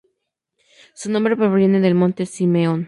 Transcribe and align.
Su 0.95 1.11
nombre 1.11 1.35
proviene 1.35 1.79
del 1.79 1.93
Monte 1.93 2.25
Simeón. 2.25 2.79